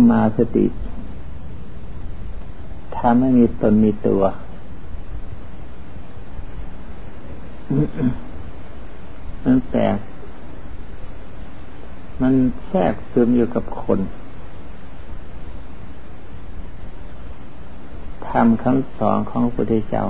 [0.00, 0.66] มมาสติ
[2.96, 4.22] ทำให้มีตนมีตัว
[9.44, 9.98] มันแปลก
[12.20, 12.34] มัน
[12.68, 14.00] แทรกซึมอยู่กับคน
[18.28, 20.04] ทำคำสอนของพระพุทธเจ้า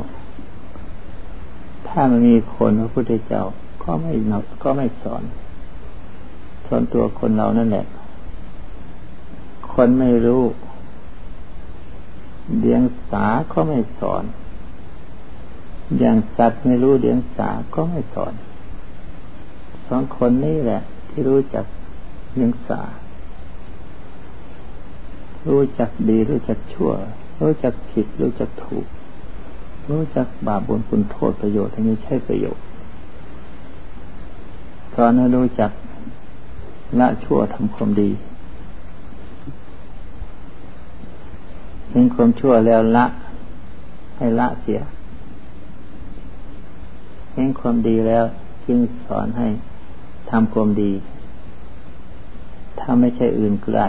[1.89, 3.43] ถ้ามันมีคนพระพุทธเจ้า
[3.83, 4.13] ก็ไม่
[4.63, 5.23] ก็ไม่สอน
[6.67, 7.87] ส่วนตัวคนเรานั่นแหละ
[9.73, 10.45] คนไม่รู้
[12.59, 14.25] เดียงสาก็ไม่สอน
[15.99, 18.35] อย่างสัตว์ไม่รู้เดียงสาก็ไม่สอน
[19.89, 21.65] สองคนนี้แหละ ที่รู้จัก
[22.33, 22.83] เดียงสา
[25.49, 26.93] รู้จักดี รู้จักชั่ว
[27.41, 28.87] รู้จักผิด รู้จักถูก
[29.91, 32.65] รู้จักบาปบุญคุณโทษประโยชน์ที่ไม่ใช่ประโยชน์
[34.95, 35.71] สอนให้รู้จัก
[36.99, 38.11] ละชั่วทำความดี
[41.91, 43.07] เห็นความชั่วแล้วละ
[44.17, 44.81] ให้ละเสีย
[47.35, 48.25] เห็นความดีแล้ว
[48.67, 49.49] จึงสอนให้
[50.31, 50.93] ทำความดี
[52.79, 53.81] ถ้าไม่ใช่อื่นไกล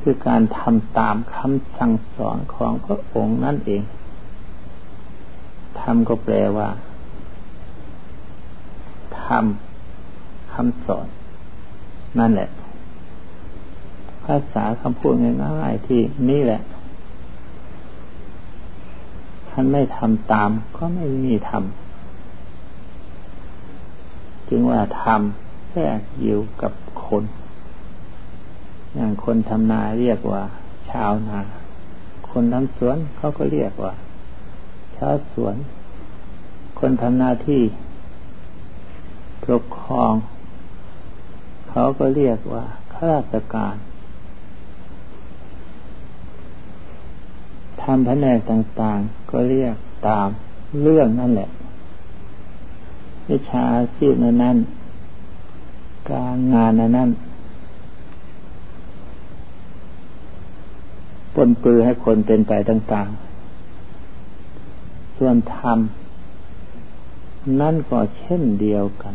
[0.00, 3.82] คือการทำตามคำสั่งสอนของพระองค์นั่นเอง
[5.80, 6.68] ทำก็แปลว่า
[9.22, 11.06] ทำคำสอน
[12.18, 12.50] นั่นแหละ
[14.30, 15.14] ภาษาคำพูด
[15.44, 16.00] ง่ายๆที่
[16.30, 16.62] นี่แหละ
[19.48, 26.72] ท่านไม่ทำตาม ก็ไม่มีทำจึงว่าทำแทรกอยู่กับ
[27.06, 27.24] คน
[28.94, 30.42] อย่างคนทำนาเรียกว่า
[30.90, 31.40] ชาวนา
[32.30, 33.92] คนทำสวนเขาก็เรียกว่า
[34.96, 35.54] ชาวสวน
[36.78, 37.62] คนทำหน้าที่
[39.44, 40.12] ปกครอง
[41.70, 43.76] เขาก็เรียกว่าข้าราชการ
[47.92, 49.76] ทำแผนกต่างๆ ก็เรียก
[50.08, 50.28] ตาม
[50.82, 51.48] เรื่องนั่นแหละ
[53.28, 54.56] วิชาอาชีพนั้นนั้น
[56.10, 57.10] การงานนั้นนั้น
[61.34, 65.78] ปนปือให้คนเป็นไปต่างๆ ส่วนธรรม
[67.60, 69.14] นั่นก็เช่นเดียวกัน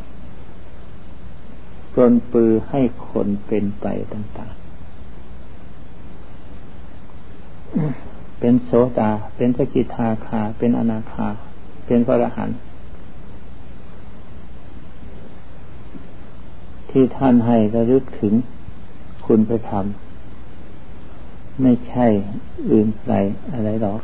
[1.94, 4.66] ปนปือให้คนเป็นไปต่างๆ
[8.48, 11.28] เป็นโสตาเป็นสกิทาคา เป็นอนาคา
[11.86, 12.58] เป็นพระอรหันต์
[16.90, 18.34] ที่ท่านให้ระลึกถึง
[19.26, 19.86] คุณพระธรรม
[21.62, 22.06] ไม่ใช่
[22.72, 23.14] อื่นไกล
[23.54, 24.02] อะไรหรอก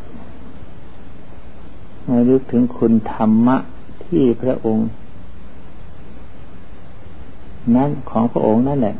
[2.11, 3.57] ระลึกถึงคุณธรรมะ
[4.05, 4.87] ที่พระองค์
[7.75, 8.95] นั้นของพระองค์นั่นแหละ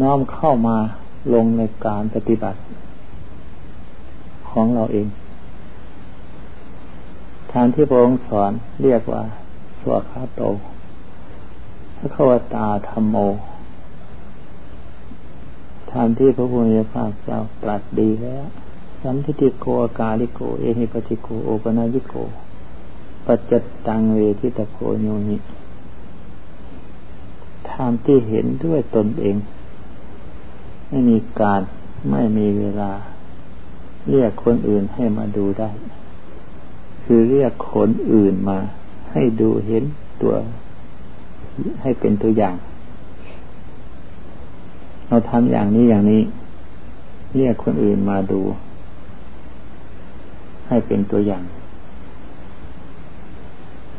[0.00, 0.76] น้อมเข้ามา
[1.34, 2.58] ลงในการปฏิบัติ
[4.50, 5.06] ของเราเอง
[7.52, 9.22] ทางที่พระองค์สอนเรียกว่า
[9.80, 10.42] สวขาโต
[11.96, 13.16] พระควตาธรรมโม
[15.92, 18.46] ทางที่พระพุทธเจ้าเจ้าตรัสดีแล้ว
[19.02, 22.14] สัมทิติโกอากาลิโก เอหิปติโกโอปนายิโก
[23.26, 23.52] ปัจจ
[23.86, 25.36] ตังเวทิตโกโยนิ
[27.70, 29.36] ทางที่เห็นด้วยตนเอง
[30.88, 31.60] ไม่มีการ
[32.10, 32.92] ไม่มีเวลา
[34.10, 35.70] เรียกคนอื่นให้มาดูได้
[37.04, 38.58] คือเรียกคนอื่นมา
[39.12, 39.84] ให้ดูเห็น
[40.22, 40.34] ตัว
[41.82, 42.56] ให้เป็นตัวอย่าง
[45.06, 46.22] เราทำอย่างนี้อย่างนี้
[47.36, 48.40] เรียกคนอื่นมาดู
[50.68, 51.44] ให้เป็นตัวอย่าง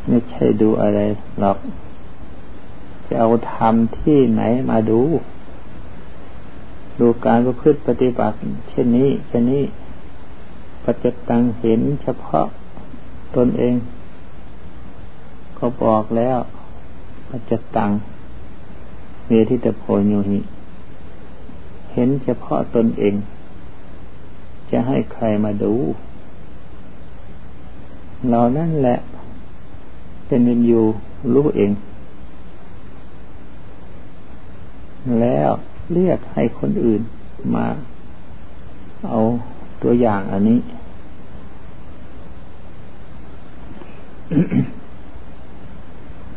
[0.08, 1.00] ไม่ใช่ดูอะไร
[1.40, 1.58] หรอก
[3.08, 5.02] จะเอาทำที่ไหนมาดู
[7.00, 8.36] ดูการประพฤติปฏิบัติ
[8.70, 9.64] เช่นนี้ เช่นนี้
[10.94, 12.46] จจตังเห็นเฉพาะ
[13.36, 13.76] ตนเอง
[15.58, 16.40] ก็บอกแล้ว
[17.30, 17.92] ปัจจตัง
[19.28, 20.40] เวทิตโพโยหิ
[21.94, 23.16] เห็นเฉพาะตนเอง
[24.72, 25.74] จะให้ใครมาดู
[28.30, 28.98] เรานั่นแหละ
[30.28, 30.82] เป็นวินยู
[31.34, 31.72] รู้เอง
[35.22, 35.50] แล้ว
[35.94, 37.02] เรียกให้คนอื่น
[37.56, 37.66] มา
[39.08, 39.20] เอา
[39.84, 40.60] ตัวอย่างอันนี้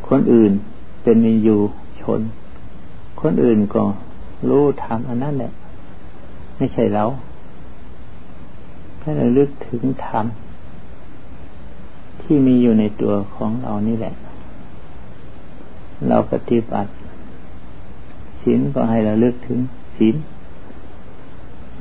[0.09, 0.53] คนอื่น
[1.03, 1.61] เป็นมีอยู่
[2.01, 2.21] ชน
[3.21, 3.83] คนอื่นก็
[4.49, 5.53] รู้ทำอันนั้นแหละ
[6.57, 7.05] ไม่ใช่เรา
[9.01, 10.25] ให้เราลึกถึงธรรม
[12.23, 14.15] ที่มีอยู่ในตัวของเรานี่แหละ
[16.09, 16.91] เราปฏิบัติ
[18.43, 19.59] ศีลก็ให้เราลือกถึง
[19.97, 20.17] ศีล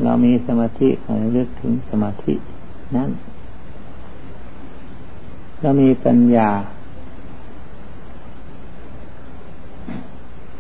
[0.04, 2.34] เรามีสมาธิให้เราลือกถึงสมาธิ
[2.96, 3.10] นั้น
[5.62, 6.50] เรามีปัญญา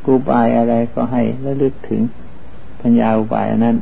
[0.05, 2.01] กูบายอะไรก็ให้ระลึกถึง
[2.81, 3.77] ปัญญาอุบายนั้น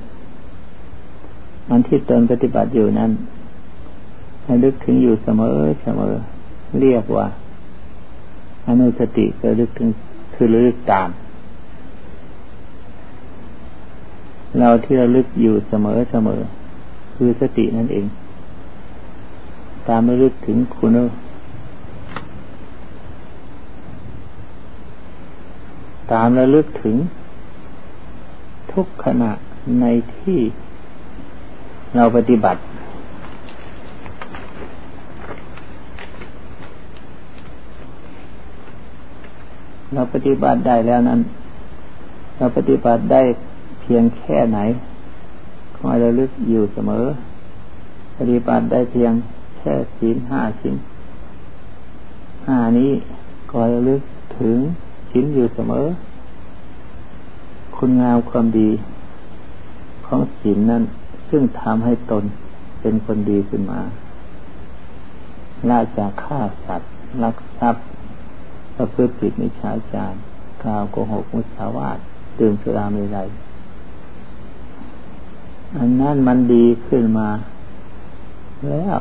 [1.69, 3.12] มันที่ตนปฏิบัติอยู่นั้น
[4.48, 6.13] ระลึกถึงอยู่เสมอเสมอ
[6.81, 7.27] เรียกว่า
[8.68, 9.89] อนุสติระลึกถึง
[10.36, 11.10] คือระลึกตาม
[14.60, 16.42] เราที่ระลึกอยู่เสมอเสมอ
[17.16, 18.06] คือสตินั่นเอง
[19.89, 20.97] ตามระลึกถึงคุณ
[26.13, 26.95] ตามระลึกถึง
[28.74, 29.31] ทุกขณะ
[29.81, 30.39] ในที่
[31.95, 32.59] เราปฏิบัติ
[39.94, 41.19] เราปฏิบัติได้แล้วนั้น
[42.38, 43.21] เราปฏิบัติได้
[43.81, 44.59] เพียงแค่ไหน
[45.77, 47.06] คอยระลึกอยู่เสมอ
[48.18, 49.13] ปฏิบัติได้เพียง
[49.59, 50.75] แค่ศีลห้าชิ้น
[52.47, 52.91] ห้านี้
[53.51, 54.01] คอยระลึก
[54.39, 54.57] ถึง
[55.11, 55.88] ชิ้นอยู่เสมอ
[57.75, 58.69] คุณงามความดี
[60.06, 60.83] ของศีลนั้น
[61.29, 62.23] ซึ่งทำให้ตน
[62.81, 63.81] เป็นคนดีขึ้นมา
[65.69, 66.91] ลาจากฆ่าสัตว์
[67.23, 67.85] ลักทรัพย์
[68.75, 70.13] ประพฤติผิดในชาจาร
[70.63, 71.97] กล่าวโกหกมุสาวาท
[72.39, 73.19] ตื่นสุราไม่ไร
[75.77, 77.29] อันนั้นมันดีขึ้นมา
[78.69, 78.95] แล้ว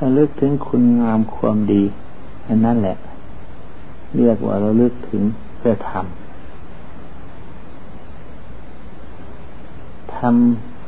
[0.00, 1.82] ระลึกถึงคุณงามความดี
[2.46, 2.96] อันนั้นแหละ
[4.16, 5.22] เรียกว่าเราลึกถึง
[5.56, 6.02] เพื่อทำ
[10.16, 10.18] ท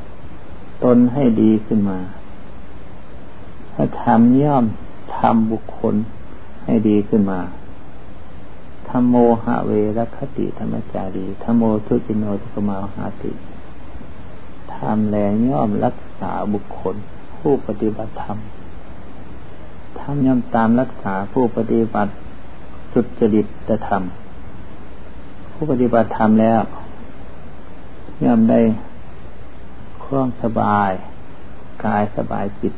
[0.07, 1.99] ำตนให้ดีขึ้นมา
[3.73, 4.65] ถ้าทำย่อม
[5.19, 5.95] ทำบุคคล
[6.65, 7.41] ให้ดีขึ้นมา
[8.89, 13.33] ธรรมโมหะเวรคติธรรมจารีธรรมโมทุจิโนทุกมาหาติ
[14.75, 15.17] ทำแล
[15.49, 16.95] ย่อมรักษาบุคคล
[17.39, 18.39] ผู้ปฏิบัติธรรม
[20.03, 22.13] ทำย่อมตามรักษาผู้ปฏิบัติ
[22.93, 24.03] สุดจริตธรรม
[25.53, 26.61] ผู้ปฏิบัติธรรมแล้ว
[28.25, 28.61] ย่อมได้
[30.05, 30.91] ความสบาย
[31.85, 32.75] กายสบายจิต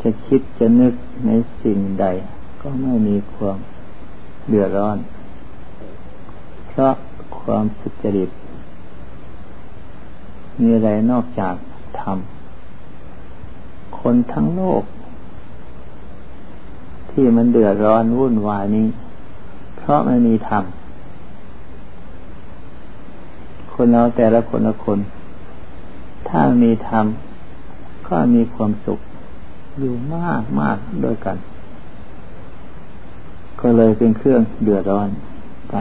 [0.00, 0.94] จะคิดจะนึก
[1.26, 1.30] ใน
[1.62, 2.06] สิ่งใด
[2.60, 3.58] ก็ไม่มีความ
[4.48, 4.98] เดือดร้อน
[6.68, 6.94] เพราะ
[7.38, 8.30] ความสุจริต
[10.60, 11.54] มีอะไรนอกจาก
[12.00, 12.18] ธรรม
[14.00, 14.82] คนทั้งโลก
[17.20, 18.86] ที่มันเดือดร้อนวุ่นวายนี้
[19.78, 20.64] เพราะไม่มีธรรม
[23.72, 24.98] คนเราแต่ละคนละคน
[26.28, 27.06] ถ้ามีธรรม
[28.08, 28.98] ก็มีความสุข
[29.78, 31.36] อยู่มากมากด้วยกัน
[33.60, 35.08] ก็เลยเป็นเครื่องเดือดร้อน
[35.70, 35.74] ไป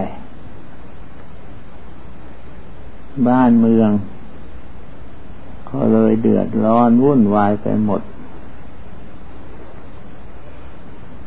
[3.27, 3.89] บ้านเมือง
[5.71, 8.01] ก็เลยเดือดร้อนวุ่นวายไปหมด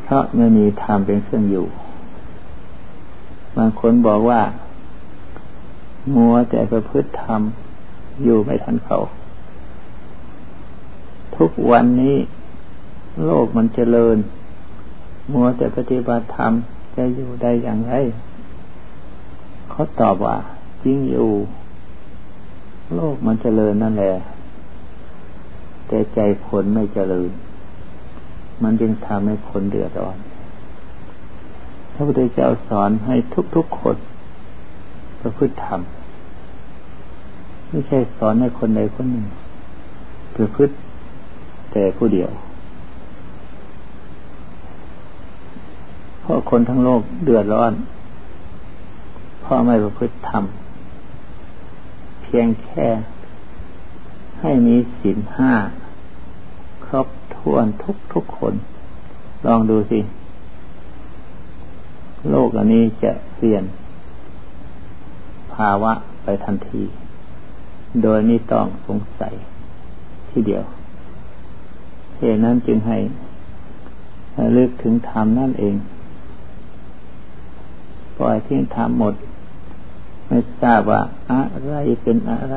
[0.11, 1.65] ราะไม่มีธรรมเป็นเครื่องอยู่
[3.57, 4.41] บางคนบอกว่า
[6.15, 7.41] มัวแต่ประพฤติธรรม
[8.23, 8.97] อยู่ไม่ทันเขา
[11.35, 12.17] ทุกวันนี้
[13.25, 14.17] โลกมันเจริญ
[15.33, 16.51] มัวแต่ปฏิบัติธรรม
[16.95, 17.93] จะอยู่ได้อย่างไร
[19.69, 20.37] เขาตอบว่า
[20.83, 21.29] จริงอยู่
[22.95, 24.13] โลกมันเจริญนั่นแหละ
[25.87, 27.29] แต่ใจคนไม่เจริญ
[28.63, 30.17] มันจึงทำให้คนเดือดร้อน
[31.93, 33.15] พระพุทธเจ้าสอนให้
[33.55, 33.97] ทุกๆคน
[35.21, 35.81] ประพฤติธรรม
[37.69, 39.25] ไม่ใช่สอนให้คนใดคนหนึ่ง
[40.35, 40.73] ประพฤติ
[41.71, 42.31] แต่ผู้เดียว
[46.21, 47.73] เพราะคนทั้งโลกเดือดร้อน
[49.41, 50.43] เพราะไม่ประพฤติธรรม
[52.21, 52.87] เพียงแค่
[54.41, 55.51] ให้มีศีลห้า
[56.85, 57.07] ครบ
[57.41, 58.53] ถ้วนทุกทุกคน
[59.45, 59.99] ลองดูสิ
[62.29, 63.63] โลกอันนี้จะเปลี่ยน
[65.53, 65.93] ภาวะ
[66.23, 66.83] ไปทันที
[68.03, 69.33] โดยไม่ต้องสงสัย
[70.29, 70.63] ที่เดียว
[72.17, 72.97] เหตุนั้นจึงให้
[74.57, 75.75] ลึกถึงธรรมนั่นเอง
[78.17, 79.15] ปล่อยทิ้งธรรมหมด
[80.27, 82.55] ไม่ทราบว่าอะไรเป็นอะไร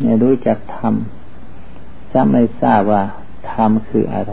[0.00, 0.94] เนี่ยรู้จักธรรม
[2.12, 3.02] จะไม่ทราบว่า
[3.50, 4.32] ธรรมคืออะไร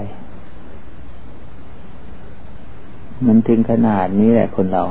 [3.26, 4.84] มันถึงขนาดนี้แหละคนเรา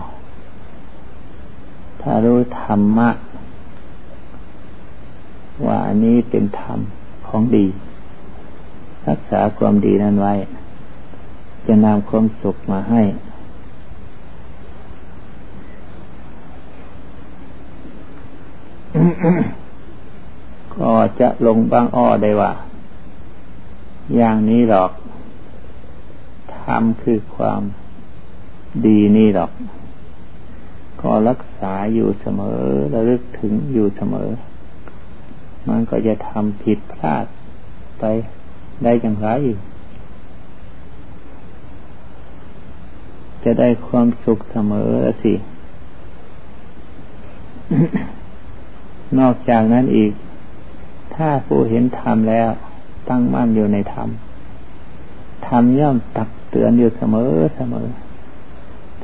[2.00, 3.10] ถ้ารู้ธรรมะ
[5.66, 6.78] ว่าอันนี้เป็นธรรม
[7.26, 7.66] ของดี
[9.08, 10.34] รักษาความดีนั้นไว้
[11.66, 13.02] จะนำความสุขมาให้
[20.74, 20.90] ก็
[21.20, 22.52] จะลงบางอ้อได้ว่า
[24.14, 24.90] อย่างนี้หรอก
[26.56, 27.62] ทำคือความ
[28.86, 29.50] ดีนี่หรอก
[31.00, 32.60] ก็รักษาอยู่เสมอ
[32.94, 34.28] ระลึกถึงอยู่เสมอ
[35.68, 37.24] มันก็จะทำผิดพลาด
[37.98, 38.04] ไป
[38.82, 39.28] ได้อย่างไร
[43.44, 44.90] จะได้ความสุขเสมอ
[45.22, 45.34] สิ
[49.18, 50.12] นอกจากนั้นอีก
[51.14, 52.48] ถ้าผู้เห็นธรรมแล้ว
[53.08, 54.08] ตั้งมั่นอยู่ในธรรม
[55.46, 57.88] ธรรมย่อมตักเตือนอยู่เสมอเสมอ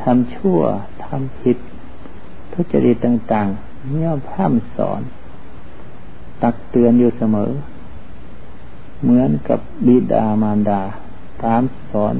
[0.02, 0.60] ทำชั่ว
[1.04, 1.56] ทำผิด
[2.52, 5.00] ทุจริตต่างๆย่อมพร่ำสอน
[6.42, 7.50] ตักเตือนอยู่เสมอ
[9.02, 10.82] เหมือนกับบิดามารดา
[11.44, 12.14] ตามสอน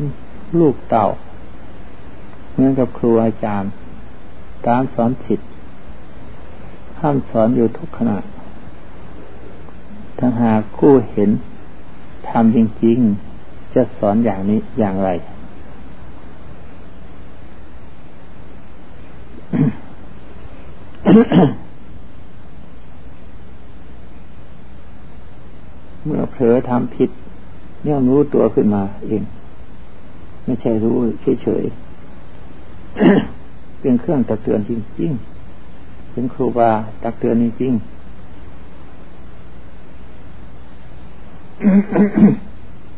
[0.59, 1.07] ลูกเต่า
[2.53, 3.71] เหมือนกับครูอาจารย์
[4.67, 5.41] ตามสอนผิด
[7.01, 8.19] ห้ามสอนอยู่ทุกขณะ
[10.19, 11.31] ถ้าหากคู่เห็น
[12.31, 12.99] ทำจริง
[13.37, 15.11] ๆ จะสอนอย่างนี้อย่างไร
[26.05, 27.11] เมื่อเผลอทำผิด
[27.89, 29.23] ย่อมรู้ตัวขึ้นมาเอง
[30.45, 30.97] ไม่ใช่รู้
[31.43, 36.71] เฉยๆเป็นเครื่องตักเตือนจริงๆเป็นครูบา
[37.03, 37.73] ตักเตือนจริง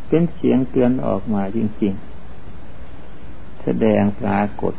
[0.09, 1.93] เป็นเสียงเตือนออกมาจริง
[2.79, 4.75] ๆ แสดงปรากฏ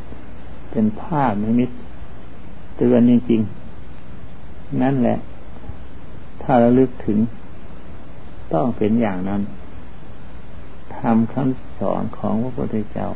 [0.71, 1.69] เป็นภาพนิมิต
[2.77, 3.41] เตือนจริง
[4.09, 5.17] ๆ นั่นแหละ
[6.41, 7.19] ถ้าเราลึกถึง
[8.53, 9.41] ต้องเป็นอย่างนั้น
[10.97, 13.07] ทำคำสอนของพระพุทธเจ้า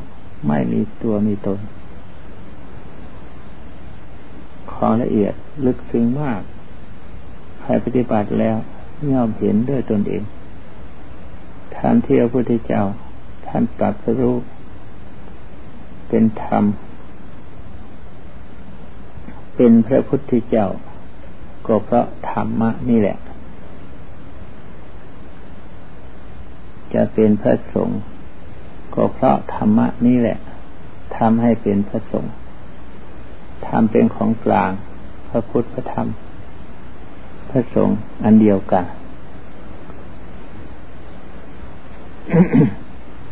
[0.48, 1.60] ไม่มีตัวมีตน
[4.74, 5.34] ความละเอียด
[5.66, 6.42] ลึกซึ้งมาก
[7.62, 8.58] ใครปฏิบัติแล้ว
[9.12, 10.24] ย่อมเห็นด้วยตนเอง
[11.76, 12.84] ท่านที่พระพุทธเจ้า
[13.48, 14.36] ท่านตรัสรู้
[16.10, 16.64] เป็นธรรม
[19.56, 20.68] เป็นพระพุทธเจ้า
[21.68, 23.18] ก็เพราะธรรมะนี่แหละ
[26.94, 28.00] จะเป็นพระสงฆ์
[28.96, 30.38] ก็เพราะธรรมะนี่แหละ
[31.18, 32.34] ทำให้เป็นพระสงฆ์
[33.68, 34.72] ธรรมเป็นของกลาง
[35.30, 36.08] พระพุทธพระธรรม
[37.50, 38.86] พระสงฆ์อันเดียวกัน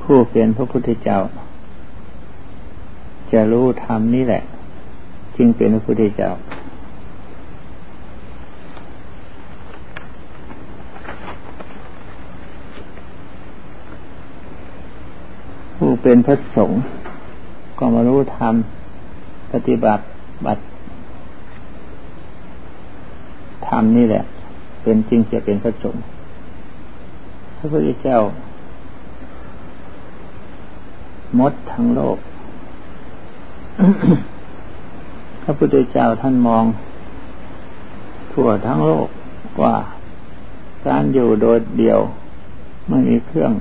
[0.04, 1.20] ผู้เป็นพระพุทธเจ้า
[3.32, 4.42] จะรู้ธรรมนี่แหละ
[5.38, 6.30] จึงเป็นพระพุทธเจ้า
[15.78, 16.78] ผู้เป็นพระสงฆ์
[17.78, 18.54] ก็มารู้ธรรม
[19.54, 20.04] ปฏิบัติ
[20.46, 20.64] บัติ
[23.68, 24.24] ธรรมนี่แหละ
[24.84, 26.02] เป็นจริงจะเป็นพระสงฆ์
[27.58, 28.18] พระพุทธเจ้า
[31.40, 32.18] มดทั้งโลก
[35.44, 36.64] พระพุทธเจ้าท่านมอง
[38.32, 39.08] ทั่วทั้งโลก
[39.64, 39.76] ว่า
[40.88, 42.00] การอยู่โดยเดี่ยว
[42.90, 43.52] ไม่มีเครื่อง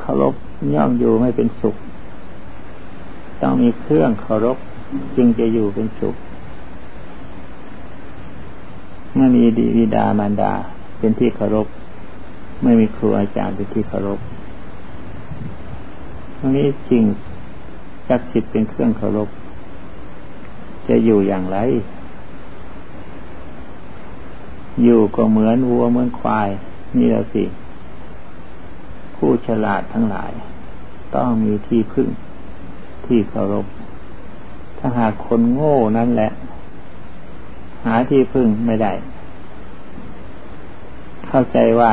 [0.00, 0.34] เคารพ
[0.74, 1.76] ย่อมอยู่ไม่เป็นสุข
[3.40, 4.58] ต้องมีเครื่องเคารพ
[5.16, 6.14] จึงจะอยู่เป็นสุข
[9.14, 10.52] เมื่อมีดีวิดามารดา
[10.98, 11.66] เป็นที่เคารพ
[12.62, 14.18] ไม่มีครูอาจารย์เป็นที่เคารพ
[16.38, 17.04] ตรงนี้จริง
[18.08, 19.28] จักจิตเป็นเครื่องเคารพ
[20.88, 21.58] จะอยู่อย่างไร
[24.82, 26.48] อยู่ก็เหมือนวัวเหมือนควาย
[26.96, 27.44] นี่แหละสิ
[29.16, 30.32] ผู้ฉลาดทั้งหลาย
[31.14, 32.08] ต้องมีที่พึ่ง
[33.06, 33.66] ที่เคารพ
[34.78, 36.30] ถ้าหากคนโง่นั่นแหละ
[37.86, 38.92] หาที่พึ่งไม่ได้
[41.28, 41.92] เข้าใจว่า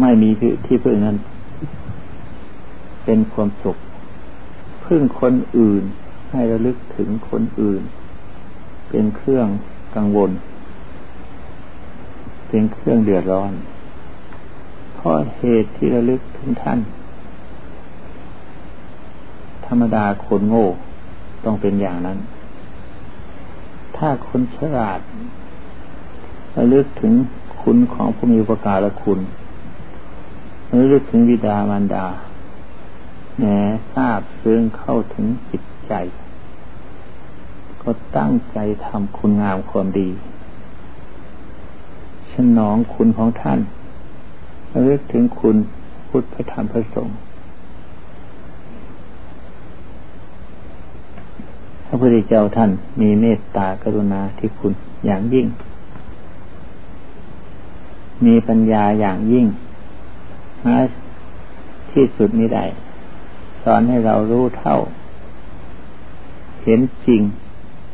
[0.00, 0.30] ไม่มี
[0.66, 1.16] ที่พึ่งนั้น
[3.04, 3.76] เป็นความสุข
[4.84, 5.82] พึ่งคนอื่น
[6.30, 7.82] ให้ระลึกถึงคนอื่น
[8.88, 9.46] เป็นเครื่อง
[9.96, 10.30] กังวล
[12.48, 13.52] เป็นเครื่องเดือดร้อน
[14.94, 16.78] เพราะเหตุที่ระลึกถึงท่าน
[19.66, 20.66] ธรรมดาคนโง่
[21.44, 22.18] ต้องเป็นอย่างนั้น
[23.96, 25.00] ถ้าคนฉลาด
[26.56, 27.12] ระลึกถึง
[27.62, 29.18] คุณของผู้มีอุปการะคุณ
[30.70, 32.06] ระลึกถึงวิดามารดา
[33.38, 33.46] แหน
[33.92, 35.92] ทราบซึ้งเข้าถึงจิตใจ
[37.82, 40.08] ก็ตั้งใจทำคุณงามความดี
[42.30, 43.58] ชสนองคุณของท่าน
[44.72, 45.56] ระลึกถึงคุณ
[46.08, 47.16] พุทธพระธรรมพระสงฆ์
[51.86, 52.70] พระพุทธเจ้าท่าน
[53.00, 54.72] มีเมตตากรุณาที่คุณ
[55.06, 55.46] อย่างยิ่ง
[58.26, 59.46] มีปัญญาอย่างยิ่ง
[60.64, 60.76] หา
[61.92, 62.64] ที่สุดนี้ได้
[63.62, 64.76] สอนให้เรารู้เท่า
[66.62, 67.22] เห็นจริง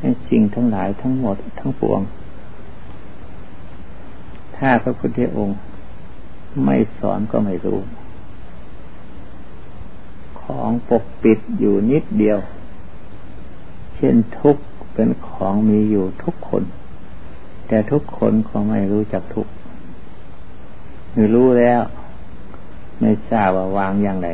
[0.00, 2.00] ในสิ่งทั้งหลายทั้งหมดทั้งปวง
[4.56, 5.58] ถ้าพระพุทธองค์
[6.64, 7.78] ไม่สอนก็ไม่รู้
[10.40, 12.38] ของปกปิดอยู่นิดเดียว
[13.96, 14.56] เช่นทุก
[14.94, 16.62] เป็นของมีอยู่ทุกคน
[17.68, 19.46] แต่ทุกคนก็ไม่รู้จักทุก
[21.12, 21.80] หรือรู้แล้ว
[23.02, 24.28] ไม่ทราบว่าวางอย่างไร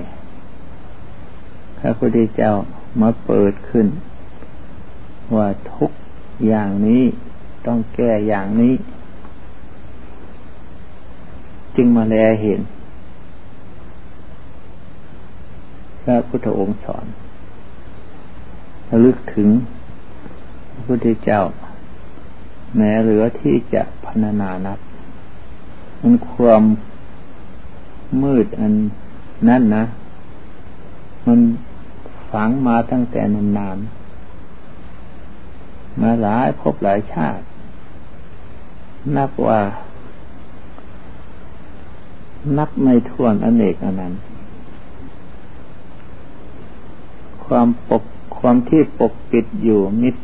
[1.78, 2.52] พระพุทธเจ้า
[3.00, 3.86] มาเปิดขึ้น
[5.36, 5.90] ว่าทุก
[6.46, 7.02] อย่างนี้
[7.66, 8.74] ต้องแก้อย่างนี้
[11.76, 12.60] จึงมาแลเห็น
[16.02, 17.06] พระพุทธองค์สอน
[18.88, 19.48] ระลึกถึง
[20.72, 21.40] พระพุทธเจ้า
[22.76, 24.78] แม้เหลือที่จะพรรณนานับ
[26.00, 26.62] มันความ
[28.22, 28.72] มืดอัน
[29.48, 29.84] นั่นนะ
[31.26, 31.40] มัน
[32.30, 37.42] ฝังมาตั้งแต่นานๆมาหลายพบหลายชาติ
[39.16, 39.60] นับว่า
[42.58, 44.20] นับไม่ถ้วนอเนกอนันต์
[47.44, 48.04] ความปก
[48.38, 50.16] ความที่ปกปิดอยู่นิด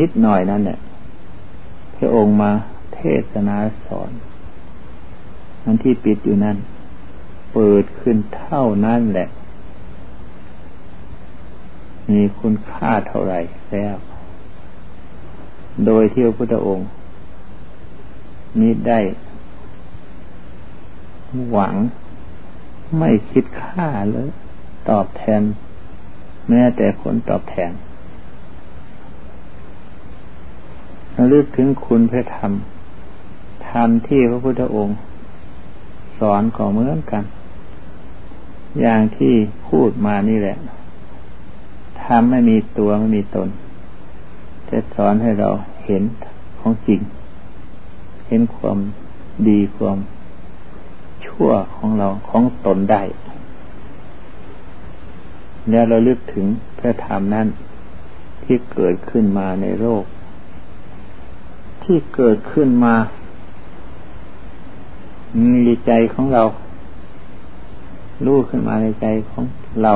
[0.00, 0.78] นิดหน่อยนั่นเนี่ย
[1.96, 2.50] พระองค์มา
[2.94, 3.00] เท
[3.32, 4.10] ศนาสอน
[5.64, 6.56] อันที่ปิดอยู่นั่น
[7.58, 9.28] เปิดขึ้นเท่านั้นแหละ
[12.10, 13.40] มีคุณค่าเท่าไหร่
[13.72, 13.96] แล้ว
[15.86, 16.88] โดยที่พระพุทธองค์
[18.60, 19.00] นี้ได้
[21.50, 21.74] หวัง
[22.98, 24.28] ไม่คิดค่าเลย
[24.88, 25.42] ตอบแทน
[26.48, 27.72] แม้แต่ผลตอบแทน
[31.16, 32.52] ระลึกถึงคุณพระธรรม
[33.68, 34.96] ธรรมที่พระพุทธองค์
[36.18, 37.24] สอนก็เหมือนกัน
[38.80, 39.34] อย่างที่
[39.68, 40.58] พูดมานี่แหละ
[42.02, 43.48] ธรรมไม่มีตัวไม่มีตน
[44.68, 45.50] จะสอนให้เรา
[45.84, 46.02] เห็น
[46.58, 47.00] ของจริง
[48.26, 48.78] เห็นความ
[49.48, 49.98] ดีความ
[51.26, 53.02] ชั่วของเราของตนได้
[55.70, 56.46] แล้วเราลึกถึง
[56.78, 57.46] พระธรรมนั้น
[58.44, 60.04] ที่เกิดขึ้นมาในโลก
[61.84, 62.94] ที่เกิดขึ้นมา
[65.64, 66.42] ในใจของเรา
[68.24, 69.44] รู้ขึ้นมาในใจของ
[69.82, 69.94] เรา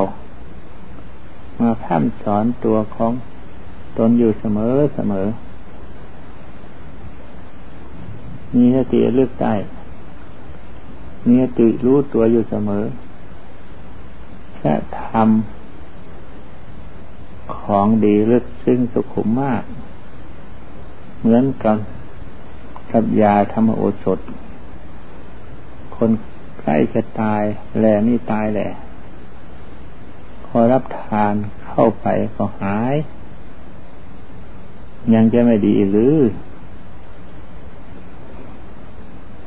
[1.59, 3.11] มาพร่ำสอนตัวของ
[3.97, 5.27] ตนอยู่เสมอเสมอ
[8.55, 9.53] มีสติเลือกได้
[11.27, 12.83] มีติรู้ตัวอยู่เสมอ
[14.55, 19.63] แค่ทำของดีลึกซึ้งสุขุมมาก
[21.19, 21.77] เหมือนกับ
[22.91, 24.19] กับยาธรรมโอสถ
[25.95, 26.09] คน
[26.61, 27.43] ใกล้จะตาย
[27.77, 28.69] แหลนี่ตายแหละ
[30.45, 31.33] พอรับทาน
[31.67, 32.95] เข้าไปก็หาย
[35.13, 36.15] ยังจะไม่ดีหรือ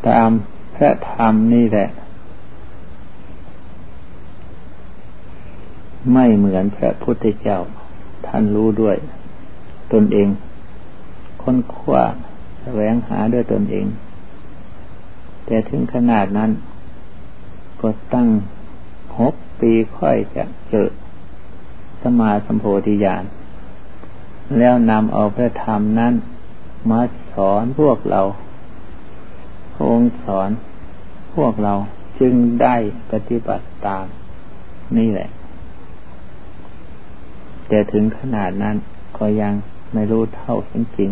[0.09, 0.31] ตาม
[0.74, 1.88] พระธรรมนี่แหละ
[6.12, 7.59] ไม่เหมือนพระพุทธเจ้า
[8.27, 8.96] ท่านรู้ด้วย
[9.92, 10.29] ตนเอง
[11.42, 12.03] ค้นคว้า
[12.62, 13.87] แสวงหาด้วยตนเอง
[15.46, 16.50] แต่ถึงขนาดนั้น
[17.84, 18.28] ก็ตั้ง
[19.20, 20.90] หกปีค่อยจะเจอ
[22.02, 23.24] สมาสัมโพธิญาณ
[24.58, 26.14] แล้วนำเอาพระธรรมนั้น
[26.90, 27.00] มา
[27.32, 28.22] สอนพวกเรา
[29.74, 30.50] พระองค์สอน
[31.34, 31.74] พวกเรา
[32.20, 32.76] จึงได้
[33.10, 34.06] ปฏิบัติตาม
[34.96, 35.28] นี่แหละ
[37.68, 38.76] แต่ถึงขนาดนั้น
[39.18, 39.52] ก็ยัง
[39.92, 41.10] ไม่รู้เท่าจริง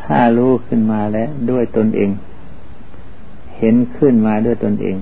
[0.00, 2.10] ถ้ารู้ขึ้นมาแล้วด้วยตนเอง
[3.56, 4.96] เห็นขึ้นมาด้วยตนเอง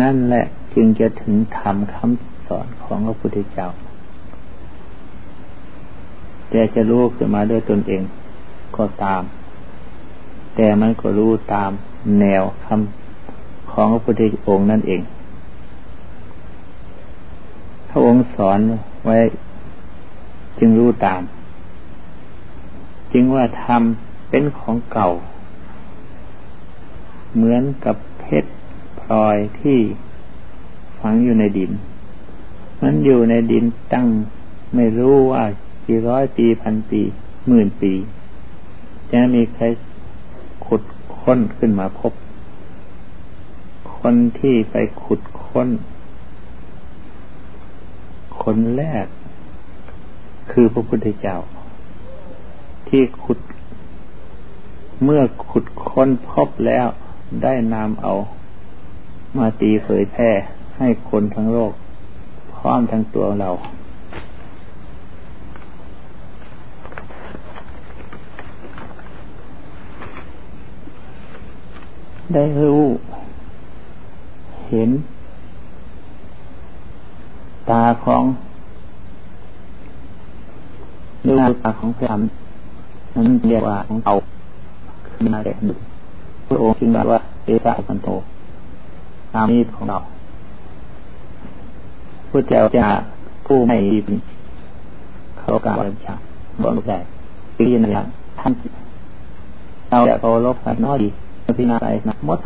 [0.00, 0.44] นั่นแหละ
[0.74, 3.68] จึงจะถึงธรรมคำสอนของพระพุทธเจ้า
[6.50, 8.02] แต่จะรู้ขึ้นมาด้วยตนเอง
[8.76, 9.22] ก็ตาม
[10.56, 11.70] แต่มันก็รู้ตาม
[12.20, 15.02] แนวคำของพระพุทธองค์นั่นเอง
[17.90, 18.58] พระองค์สอน
[19.04, 19.16] ไว้
[20.58, 21.22] จึงรู้ตาม
[23.12, 23.82] จึงว่าธรรม
[24.30, 25.08] เป็นของเก่า
[27.34, 28.50] เหมือนกับเพชร
[29.00, 29.78] พลอยที่
[30.98, 31.70] ฝังอยู่ในดิน
[32.82, 34.08] มันอยู่ในดินตั้ง
[34.74, 35.44] ไม่รู้ว่า
[35.84, 37.00] กี่ร้อยปีพันปี
[37.48, 37.92] หมื่นปี
[39.12, 39.64] จะมีใคร
[40.66, 40.82] ขุด
[41.18, 42.12] ค้นขึ้นมาพบ
[43.98, 45.68] คนที่ไปขุดค้น
[48.42, 49.06] คนแรก
[50.52, 51.36] คือพระพุทธเจ้า
[52.88, 53.38] ที่ขุด
[55.04, 56.86] เมื่อขุดค้นพบแล้ว
[57.42, 58.12] ได้นำเอา
[59.36, 60.30] มาตีเผยแพร่
[60.78, 61.72] ให้คนทั้งโลก
[62.56, 63.50] พร้อมทั้งตัวเรา
[72.34, 72.82] ได้รู้
[74.68, 74.90] เห็น
[77.70, 78.22] ตาของ
[81.24, 82.20] ดูตาของพระธรรม
[83.14, 84.14] นั้นเรียกว่าของเอา
[85.06, 85.74] ขึ้นมาแต่ดู
[86.48, 88.08] พระองค์จึงว่าเอสาสันโต
[89.34, 89.98] ตามนี้ของเรา
[92.30, 92.86] ผู้เจ้าจะ
[93.46, 93.76] ผู้ไม่
[94.08, 94.16] ดี
[95.38, 96.14] เขาการบัญชา
[96.62, 96.98] บอกได้
[97.58, 98.06] ปีนั้น
[98.38, 98.52] ท่าน
[99.90, 101.08] เราจะเคารพกันน้อยดี
[101.44, 102.38] พิจารณาไปนะมด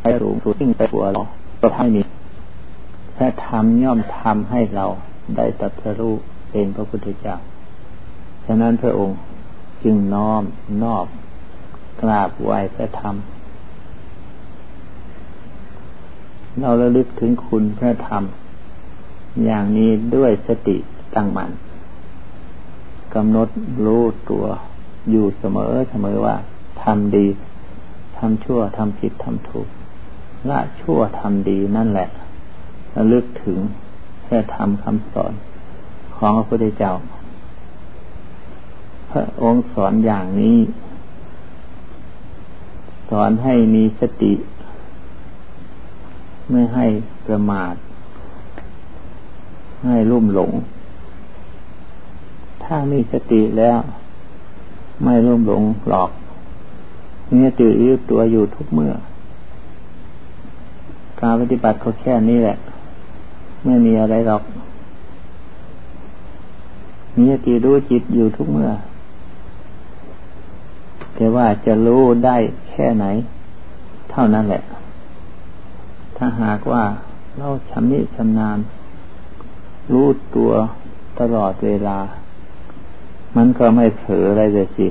[0.00, 1.22] ไปรูงสุดยิ่งไปปัวเรา
[1.60, 2.02] ก็ให้มี
[3.16, 4.86] พระธรรมย่อมทำให้เรา
[5.36, 6.12] ได้ตัดสู้
[6.50, 7.36] เป็นพระพุทธเจ้า
[8.46, 9.16] ฉะนั้นพระองค์
[9.84, 10.42] จึงน้อม
[10.82, 11.06] นอบ
[12.02, 13.14] กราบไหว้พระธรรม
[16.60, 18.24] เราระลึกถึงคุณพระธรรม
[19.44, 20.76] อย่างนี้ด้วยสติ
[21.14, 21.50] ตั้งมัน่น
[23.14, 23.48] กำหนด
[23.84, 24.46] รู้ตัว
[25.10, 26.36] อยู่เสมอเสมอว่า
[26.82, 27.26] ทำดี
[28.16, 29.68] ทำชั่วทำผิดทำถูก
[30.48, 32.08] ละชั่วทำดีนั่นแหละ
[32.96, 33.58] ระลึกถึง
[34.24, 35.32] แค่ทำคำสอน
[36.16, 36.94] ของพระพุทธเจ้า
[39.10, 40.58] พระองค์สอนอย่างนี้
[43.10, 44.32] สอนให้มีสติ
[46.50, 46.86] ไม่ให้
[47.26, 47.74] ประมาท
[49.86, 50.50] ให้ลุ่มหลง
[52.64, 53.78] ถ้ามีสติแล้ว
[55.02, 56.10] ไม่ลุ่มหลงหลอก
[57.30, 58.92] นี่ตื่นรู้ตัวอยู่ทุกเมื่อ
[61.20, 62.56] การปฏิบัติก็แค่นี้แหละ
[63.64, 64.42] ไม่มีอะไรหรอก
[67.16, 68.70] มีสติรู้จิตอยู่ทุกเมื่อ
[71.14, 72.36] แต่ว่าจะรู้ได้
[72.68, 73.06] แค่ไหน
[74.10, 74.62] เท่านั้นแหละ
[76.16, 76.84] ถ้าหากว่า
[77.38, 78.58] เราชำนิชำนาญ
[79.92, 80.52] รู้ตัว
[81.20, 81.98] ตลอดเวลา
[83.36, 84.88] มันก็ไม่เผลออะไรเลยสิ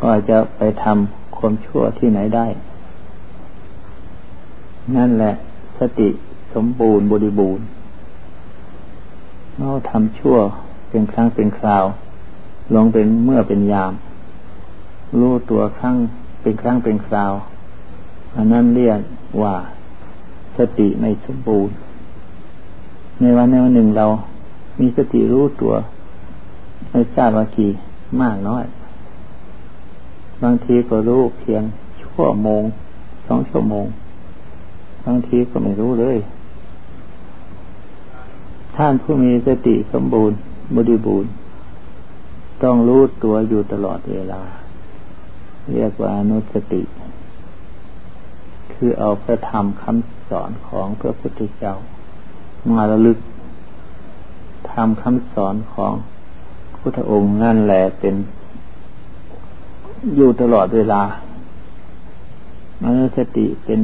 [0.00, 2.46] ก็จะไปทำความชั่วที่ไหนได้
[4.96, 5.32] นั่นแหละ
[5.78, 6.08] สติ
[6.54, 7.64] สมบูรณ์บริบูรณ์
[9.58, 10.36] เราทำชั่ว
[10.90, 11.84] เป็นครั้งเป็นคราว
[12.74, 13.92] ลงเป็นเมื่อเป็นยาม
[15.20, 15.96] รู้ตัวครั้ง
[16.42, 17.32] เป็นครั้งเป็นคราว
[18.36, 19.00] อันนั้นเรียก
[19.42, 19.54] ว่า
[20.56, 21.74] สติไม่สมบูรณ์
[23.20, 24.06] ในวันในวันหนึ่งเรา
[24.78, 25.74] มีสติรู้ตัว
[26.90, 27.70] ไม่ทราบว่ากี่
[28.22, 28.64] มากน้อย
[30.42, 31.62] บางทีก็รู้เพียง
[32.02, 32.62] ชั่วโมง
[33.26, 33.86] สองชั่วโมง
[35.06, 36.18] บางทีก็ไม่รู้เลย
[38.76, 40.36] ท่านผู้มีสติสมบูรณ์
[40.74, 41.30] บริบูรณ์
[42.62, 44.42] ต้องรู้ตัวอยู่ตลอดเวลา
[45.72, 46.82] เรียกว่าอนุสติ
[48.84, 51.74] คือเอาพระธรรมคำสอนของพระพุทธเจ้า
[52.70, 53.18] มาระลึก
[54.72, 55.92] ทำคำสอนของ
[56.78, 58.14] พุทธองค์นั่นแหละเป็น
[60.16, 61.02] อยู่ตลอดเวลา
[62.82, 63.80] มนุสติเป็น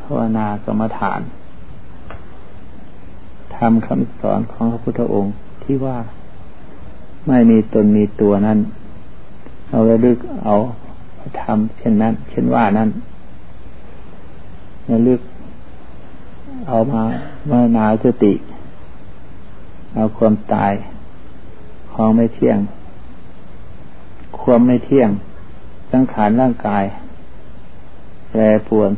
[0.00, 1.20] ภาวนากรรมฐาน
[3.56, 5.98] ทำคำสอนของพระพุทธองค์ที่ว่า
[7.26, 8.58] ไม่มีตนมีตัวนั้น
[9.70, 10.56] เอาระลึกเอา
[11.40, 12.90] ทำเช่นนั้น เช่นว่านั้น
[14.90, 15.20] ระลึก
[16.68, 17.02] เอามา
[17.46, 18.34] เมานาสติ
[19.94, 20.72] เอาความตาย
[21.92, 22.58] ของไม่เที่ยง
[24.40, 25.10] ความไม่เที่ยง
[25.92, 26.84] สังขารร่างกาย
[28.30, 28.90] แปรปวน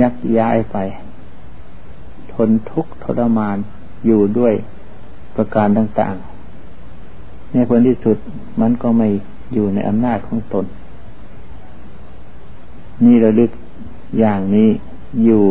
[0.00, 0.76] ยักย้ายไป
[2.32, 3.56] ทนทุกข์ทรมาน
[4.06, 4.54] อยู่ด้วย
[5.34, 8.16] ประการต่างๆ ในผลที่สุด
[8.60, 9.08] มันก็ไม่
[9.52, 10.66] อยู่ในอำนาจของตน
[13.04, 13.50] นี่ระลึก
[14.18, 14.68] อย่างนี้
[15.24, 15.44] อยู่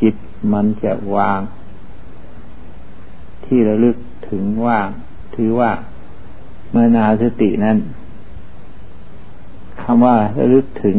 [0.00, 0.14] จิต
[0.52, 1.40] มันจะวาง
[3.44, 3.96] ที่ระลึก
[4.28, 4.88] ถึงว่าง
[5.34, 5.70] ถือว่า
[6.70, 7.76] เมื่อนาสตินั้น
[9.82, 10.96] คำว่าระลึกถึง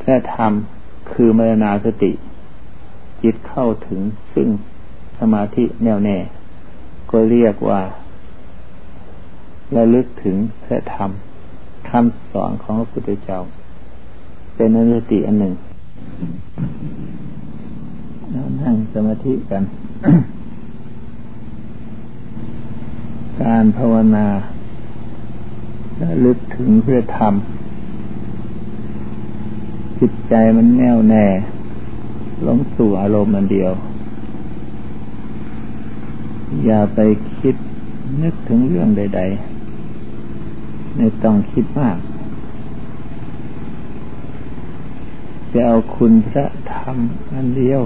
[0.00, 2.12] แค่ทำคือเมรนาสติ
[3.22, 4.00] จิตเข้าถึง
[4.34, 4.48] ซึ่ง
[5.18, 6.18] สมาธิแน่วแน่
[7.10, 7.80] ก็เรียกว่า
[9.74, 13.38] ระลึกถึงแค่ทำคำสอนของพระพุทธเจ้า
[14.54, 15.54] เป็นนสติอันหนึ่ง
[18.60, 19.62] นั่งสมาธิกัน
[23.42, 24.26] การภาวนา
[25.98, 31.26] และลึกถึงเพื่อทำจิตใจมันแน่วแน่
[32.46, 33.72] ลงสู่อารมณ์มันเดียว
[36.64, 37.00] อย่าไป
[37.38, 37.54] คิด
[38.22, 39.55] นึกถึงเรื่องใด ๆ
[40.96, 41.98] ไม่ต้องคิดมาก
[45.52, 46.96] จะเอาคุณพระธรรม
[47.32, 47.82] อันเดียว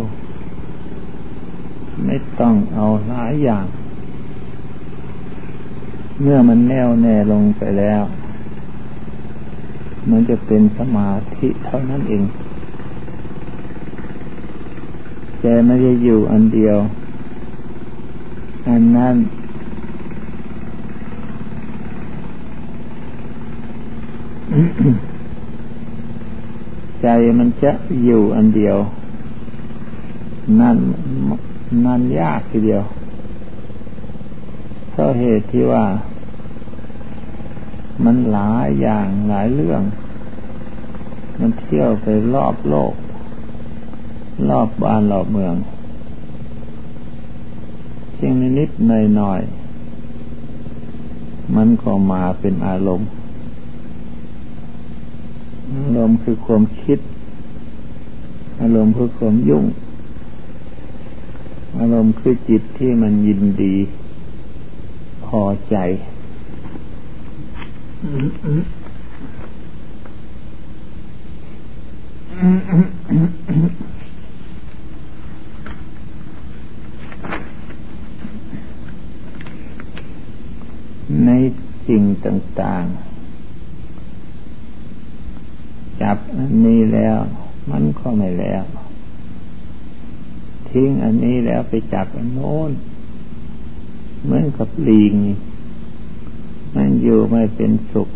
[2.04, 3.66] ไม่ต้องเอาหลายอย่าง
[6.22, 8.02] เมื่อมันแน่วแน่ลงไปแล้ว
[10.10, 12.24] มันจะเป็นสมาธิเท่านั้นเอง
[15.40, 16.78] แต่ไม่ได้อยู่อันเดียว
[18.68, 19.14] อันนั้น
[27.02, 27.06] ใจ
[27.38, 27.72] มันจะ
[28.04, 28.76] อยู่อันเดียว
[30.60, 30.76] นั่น
[31.84, 32.82] นั่นยากทีเดียว
[34.90, 35.84] เพราะเหตุที่ว่า
[38.04, 39.82] มันหลายอย่างหลายเรื่อง
[41.40, 42.94] มันเที่ยวไปรอบโลก
[44.48, 45.54] รอบบ้านรอบเมือง
[48.12, 49.40] เพียงนิดหน่อยหน่อย
[51.56, 56.98] มันก็มาเป็นอารมณ์ารมณ์คือความคิด
[58.60, 59.64] อารมณ์คือความยุ่ง
[61.78, 63.76] อารมณ์คือจิตที่มันยินดี
[65.26, 65.76] พอใจ
[81.26, 81.30] ใน
[81.86, 83.09] สิ่งต่าง ๆ
[86.02, 87.18] จับอันนี้แล้ว
[87.70, 88.62] มันก็ไม่แล้ว
[90.68, 92.70] ทิ้งอันนี้แล้วไปจับอันโน้น
[94.24, 95.14] เหมือนกับลิง
[96.74, 98.08] มันอยู่ไม่เป็นสุข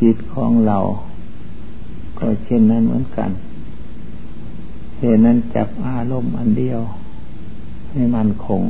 [0.00, 0.78] จิตของเรา
[2.18, 3.30] ก็เช่นนั้นเหมือนกัน
[4.98, 6.80] เหตุนั้นจับอารมณ์อันเดียว
[7.90, 8.62] ให้มันคง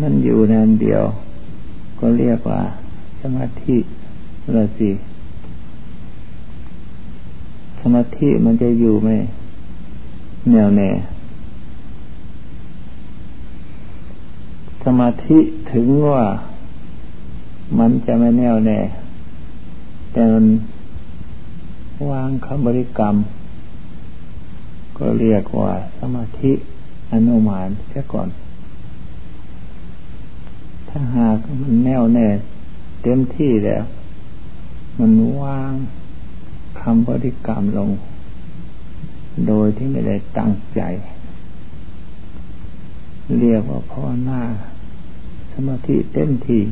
[0.00, 1.02] มันอยู่ในอันเดียว
[1.98, 2.60] ก็เรียกว่า
[3.20, 3.76] สมาธิ
[4.56, 4.90] ละสิ
[7.80, 9.10] สมาธิมันจะอยู่ไหม
[10.50, 10.90] แนวแน่
[14.84, 15.38] สมาธิ
[15.72, 16.24] ถึงว่า
[17.78, 18.78] มันจะไม่แน่วแน่
[20.12, 20.44] แต่มัน
[22.10, 23.14] วางคำบริกรรม
[24.96, 26.52] ก็เรียกว่าสมาธิ
[27.12, 28.28] อนุมานแค่ก่อน
[30.88, 32.26] ถ้าหากมันแน่วแน่
[33.02, 33.84] เต็มที่แล้ว
[34.98, 35.72] มันวาง
[36.80, 37.90] คำบริกรรมลง
[39.46, 40.82] โดยที่ไม่ได้ตั้งใจ
[43.38, 44.42] เรียกว่าพ่อหน้า
[45.52, 46.62] สมาธิเต็มที่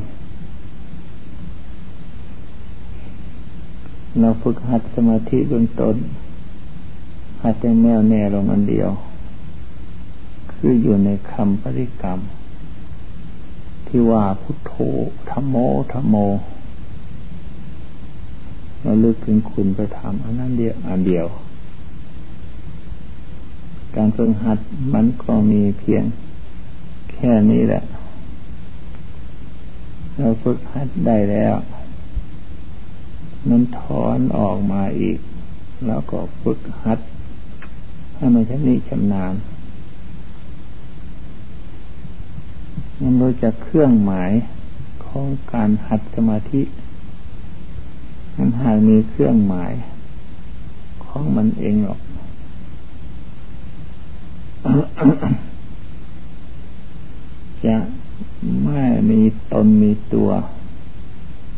[4.20, 5.96] เราฝึกหัดสมาธิเบื้องต้น
[7.42, 8.90] หัดแต่แนวแน่ลงอันเดียว
[10.52, 12.18] คืออยู่ในคำปริกรรม
[13.88, 14.74] ที่ว่าพุทโธ
[15.30, 15.56] ธรรมโม
[15.92, 16.16] ธรรมโม
[18.82, 21.26] เราลึกถึงคุณไปทำอันนั้นเดียวอันเดียว
[23.96, 24.58] การฝึกหัด
[24.94, 26.04] มันก็มีเพียง
[27.12, 27.84] แค่นี้แหละ
[30.16, 31.54] เราฝึกหัดได้แล้ว
[33.48, 35.18] มันถอนออกมาอีก
[35.86, 36.98] แล้วก็ฝึกหัด
[38.14, 39.34] ให้มันชำนิชำนาญ
[43.02, 44.30] มันรู้จักเครื่องหมาย
[45.04, 46.62] ของการหัดสมาธิ
[48.36, 49.72] มันหากมีเครื่องหมาย
[51.04, 52.00] ของมันเองหรอก
[57.66, 57.76] จะ
[58.64, 59.20] ไม่มี
[59.52, 60.30] ตนมีตัว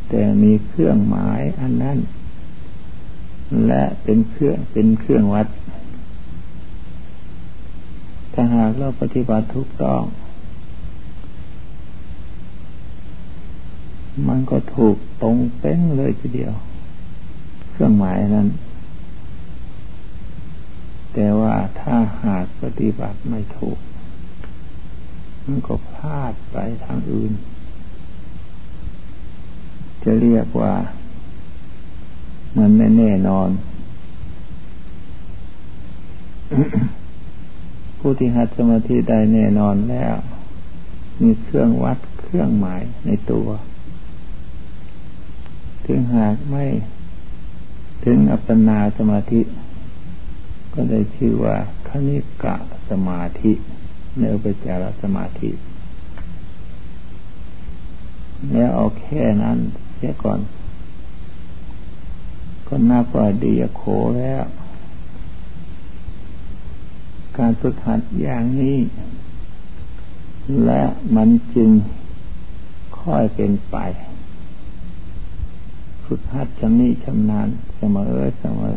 [0.09, 1.99] แต่มีเครื่องหมายอันนั้น
[3.67, 5.47] และเป็นเครื่องเป็นเครื่องวัด
[8.33, 10.03] ถ้าหากเราปฏิบัติทุกต้อง
[14.29, 16.55] มันก็ถูกตรงเป้งเลยทีเดียว
[17.71, 18.49] เครื่องหมายนั้น
[21.15, 23.79] แต่ว่าถ้าหากปฏิบัติไม่ถูก
[25.45, 27.33] มันก็พลาดไปทางอื่น
[30.03, 30.75] จะเรียกว่า
[32.57, 33.51] มันไม่แน่นอน
[37.99, 40.15] ผู้ที่หัดสมาธิได้แน่นอนแล้ว
[41.23, 43.49] มีเครื่องวัดเครื่องหมายในตัว
[45.93, 46.65] ถึงหากไม่
[48.05, 49.41] ถึงอัปปนาสมาธิ
[50.73, 51.57] ก็ได้ชื่อว่า
[51.89, 52.57] คณิกะ
[52.91, 53.53] สมาธิ
[54.19, 55.51] ในอุปจารสมาธิ
[58.53, 59.59] แล้วเอาแค่นั้น
[59.97, 60.41] เสียก่อน
[62.69, 63.83] ก็น่าปล่อยดีโข
[64.19, 64.43] แล้ว
[67.39, 68.79] การฝึกหัดอย่างนี้
[70.65, 70.83] และ
[71.17, 71.71] มันจึง
[73.01, 73.79] ค่อยเป็นไป
[76.13, 78.77] ฝึกหัดชำนิชำนาญเสมอเสมอ